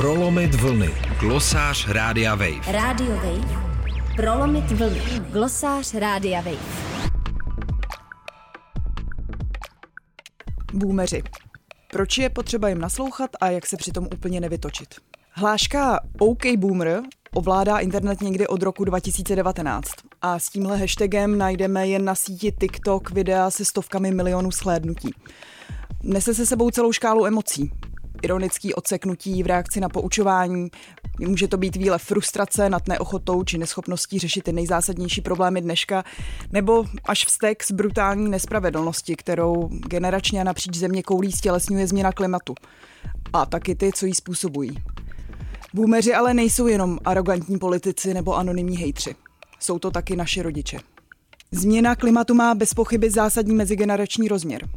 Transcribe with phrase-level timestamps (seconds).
[0.00, 0.90] Prolomit vlny.
[1.20, 2.72] Glosář Rádia Wave.
[2.72, 3.62] Radio Wave.
[4.16, 5.00] Prolomit vlny.
[5.30, 6.56] Glosář Rádia Wave.
[10.72, 11.22] Boomeři.
[11.90, 14.94] Proč je potřeba jim naslouchat a jak se přitom úplně nevytočit?
[15.30, 17.02] Hláška OK Boomer
[17.34, 19.90] ovládá internet někdy od roku 2019
[20.22, 25.14] a s tímhle hashtagem najdeme jen na síti TikTok videa se stovkami milionů shlédnutí.
[26.02, 27.72] Nese se sebou celou škálu emocí.
[28.22, 30.68] Ironický odseknutí v reakci na poučování,
[31.18, 36.04] může to být výlev frustrace nad neochotou či neschopností řešit ty nejzásadnější problémy dneška,
[36.52, 42.54] nebo až vztek z brutální nespravedlnosti, kterou generačně a napříč země koulí stělesňuje změna klimatu.
[43.32, 44.76] A taky ty, co ji způsobují.
[45.74, 49.14] Boomeři ale nejsou jenom arrogantní politici nebo anonymní hejtři.
[49.60, 50.78] Jsou to taky naši rodiče.
[51.52, 54.68] Změna klimatu má bez pochyby zásadní mezigenerační rozměr.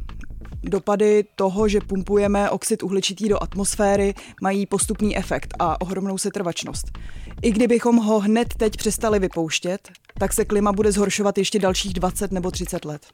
[0.64, 6.98] Dopady toho, že pumpujeme oxid uhličitý do atmosféry, mají postupný efekt a ohromnou setrvačnost.
[7.42, 12.32] I kdybychom ho hned teď přestali vypouštět, tak se klima bude zhoršovat ještě dalších 20
[12.32, 13.06] nebo 30 let.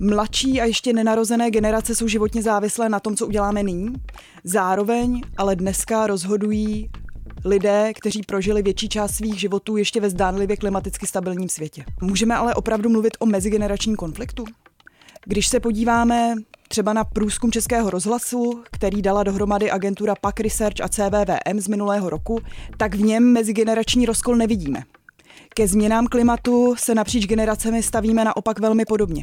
[0.00, 3.92] Mladší a ještě nenarozené generace jsou životně závislé na tom, co uděláme nyní.
[4.44, 6.90] Zároveň ale dneska rozhodují
[7.44, 11.84] lidé, kteří prožili větší část svých životů ještě ve zdánlivě klimaticky stabilním světě.
[12.00, 14.44] Můžeme ale opravdu mluvit o mezigeneračním konfliktu?
[15.24, 16.34] Když se podíváme
[16.72, 22.10] třeba na průzkum Českého rozhlasu, který dala dohromady agentura PAC Research a CVVM z minulého
[22.10, 22.40] roku,
[22.76, 24.82] tak v něm mezigenerační rozkol nevidíme.
[25.54, 29.22] Ke změnám klimatu se napříč generacemi stavíme naopak velmi podobně.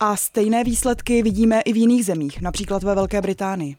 [0.00, 3.76] A stejné výsledky vidíme i v jiných zemích, například ve Velké Británii.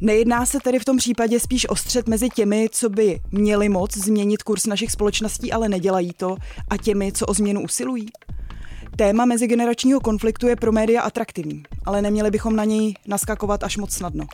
[0.00, 3.96] Nejedná se tedy v tom případě spíš o střed mezi těmi, co by měli moc
[3.96, 6.36] změnit kurz našich společností, ale nedělají to,
[6.70, 8.06] a těmi, co o změnu usilují?
[8.98, 13.92] Téma mezigeneračního konfliktu je pro média atraktivní, ale neměli bychom na něj naskakovat až moc
[13.92, 14.26] snadno.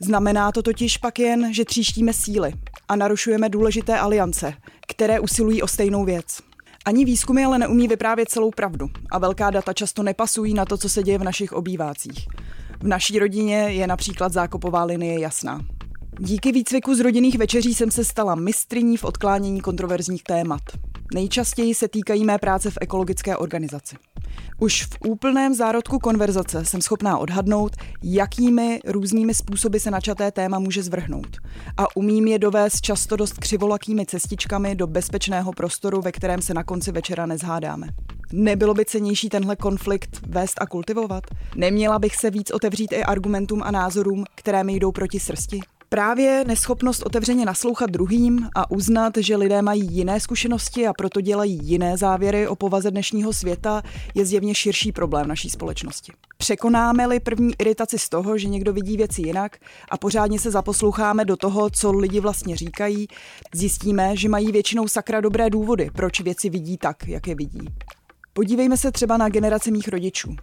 [0.00, 2.52] Znamená to totiž pak jen, že tříštíme síly
[2.88, 4.54] a narušujeme důležité aliance,
[4.88, 6.38] které usilují o stejnou věc.
[6.84, 10.88] Ani výzkumy ale neumí vyprávět celou pravdu a velká data často nepasují na to, co
[10.88, 12.26] se děje v našich obývácích.
[12.80, 15.60] V naší rodině je například zákopová linie jasná.
[16.18, 20.62] Díky výcviku z rodinných večeří jsem se stala mistriní v odklánění kontroverzních témat.
[21.14, 23.96] Nejčastěji se týkají mé práce v ekologické organizaci.
[24.58, 30.82] Už v úplném zárodku konverzace jsem schopná odhadnout, jakými různými způsoby se načaté téma může
[30.82, 31.36] zvrhnout.
[31.76, 36.64] A umím je dovést často dost křivolakými cestičkami do bezpečného prostoru, ve kterém se na
[36.64, 37.86] konci večera nezhádáme.
[38.32, 41.24] Nebylo by cenější tenhle konflikt vést a kultivovat?
[41.56, 45.60] Neměla bych se víc otevřít i argumentům a názorům, které mi jdou proti srsti?
[45.92, 51.60] Právě neschopnost otevřeně naslouchat druhým a uznat, že lidé mají jiné zkušenosti a proto dělají
[51.62, 53.82] jiné závěry o povaze dnešního světa,
[54.14, 56.12] je zjevně širší problém naší společnosti.
[56.38, 59.58] Překonáme-li první iritaci z toho, že někdo vidí věci jinak
[59.90, 63.08] a pořádně se zaposloucháme do toho, co lidi vlastně říkají,
[63.54, 67.68] zjistíme, že mají většinou sakra dobré důvody, proč věci vidí tak, jak je vidí.
[68.32, 70.36] Podívejme se třeba na generaci mých rodičů.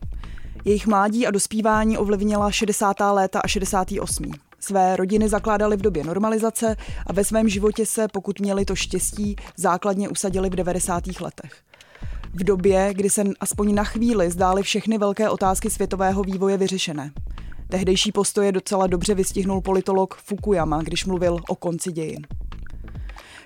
[0.65, 2.97] Jejich mládí a dospívání ovlivnila 60.
[2.99, 4.46] léta a 68.
[4.59, 6.75] Své rodiny zakládali v době normalizace
[7.07, 11.03] a ve svém životě se, pokud měli to štěstí, základně usadili v 90.
[11.21, 11.53] letech.
[12.33, 17.11] V době, kdy se aspoň na chvíli zdály všechny velké otázky světového vývoje vyřešené.
[17.69, 22.27] Tehdejší postoje docela dobře vystihnul politolog Fukuyama, když mluvil o konci dějin.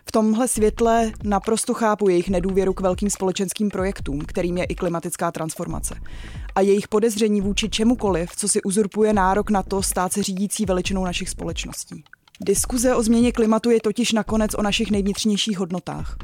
[0.05, 5.31] V tomhle světle naprosto chápu jejich nedůvěru k velkým společenským projektům, kterým je i klimatická
[5.31, 5.95] transformace.
[6.55, 11.05] A jejich podezření vůči čemukoliv, co si uzurpuje nárok na to stát se řídící veličinou
[11.05, 12.03] našich společností.
[12.41, 16.17] Diskuze o změně klimatu je totiž nakonec o našich nejvnitřnějších hodnotách.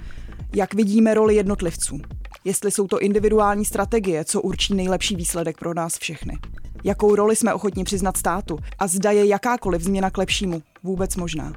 [0.55, 1.99] Jak vidíme roli jednotlivců?
[2.43, 6.37] Jestli jsou to individuální strategie, co určí nejlepší výsledek pro nás všechny?
[6.83, 8.59] Jakou roli jsme ochotni přiznat státu?
[8.79, 11.53] A zda je jakákoliv změna k lepšímu vůbec možná?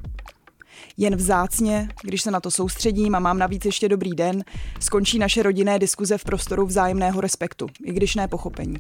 [0.97, 4.45] Jen vzácně, když se na to soustředím a mám navíc ještě dobrý den,
[4.81, 8.77] skončí naše rodinné diskuze v prostoru vzájemného respektu, i když ne pochopení.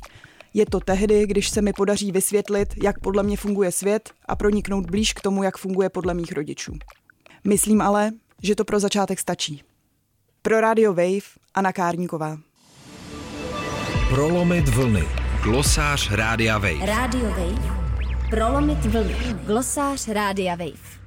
[0.54, 4.90] Je to tehdy, když se mi podaří vysvětlit, jak podle mě funguje svět a proniknout
[4.90, 6.72] blíž k tomu, jak funguje podle mých rodičů.
[7.44, 8.10] Myslím ale,
[8.42, 9.62] že to pro začátek stačí.
[10.42, 11.20] Pro Radio Wave
[11.54, 12.38] Anna Kárníková.
[14.08, 15.04] Prolomit vlny.
[15.42, 16.86] Glosář Rádia Wave.
[16.86, 17.80] Radio Wave.
[18.30, 19.14] Prolomit vlny.
[19.46, 20.99] Glosář Rádia Wave.